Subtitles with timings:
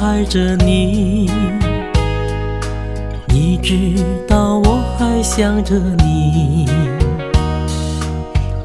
[0.00, 1.30] 爱着你，
[3.28, 3.94] 你知
[4.28, 6.68] 道我还想着你。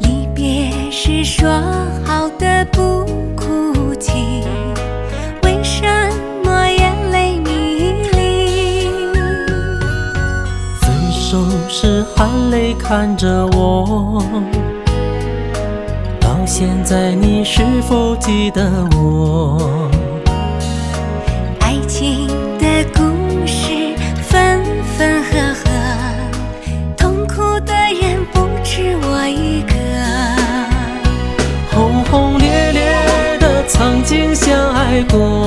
[0.01, 1.49] 离别时说
[2.03, 4.43] 好的不哭泣，
[5.43, 5.83] 为什
[6.43, 8.89] 么眼泪迷离？
[10.81, 14.21] 分手时含泪看着我，
[16.19, 19.38] 到现在你是否记得我？
[35.07, 35.38] 相爱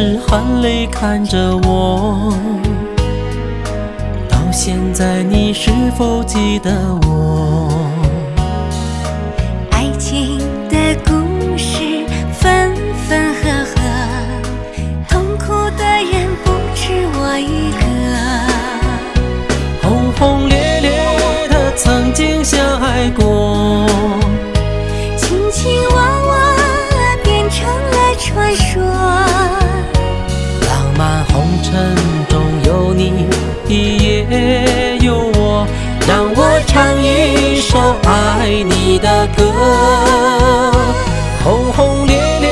[0.00, 2.32] 是含泪看着我，
[4.28, 6.70] 到现在你是否记得
[7.02, 7.47] 我？
[36.08, 39.44] 让我唱一首爱你的歌。
[41.44, 42.48] 轰轰烈烈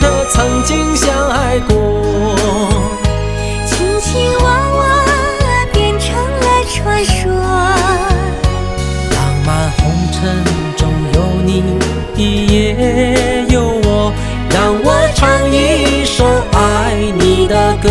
[0.00, 2.36] 的曾经相爱过，
[3.64, 4.44] 卿卿我
[4.76, 4.84] 我
[5.72, 7.32] 变成了传说。
[9.16, 9.80] 浪漫红
[10.12, 10.20] 尘
[10.76, 11.48] 中有你
[12.48, 14.12] 也有我，
[14.50, 16.22] 让我唱一首
[16.52, 17.88] 爱你的歌。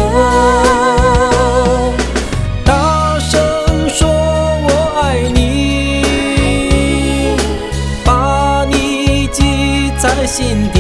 [10.32, 10.79] 记在